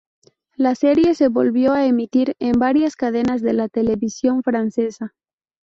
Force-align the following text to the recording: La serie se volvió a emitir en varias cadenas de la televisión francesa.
La 0.55 0.73
serie 0.73 1.13
se 1.13 1.27
volvió 1.27 1.73
a 1.73 1.85
emitir 1.85 2.35
en 2.39 2.53
varias 2.53 2.95
cadenas 2.95 3.43
de 3.43 3.53
la 3.53 3.69
televisión 3.69 4.41
francesa. 4.41 5.13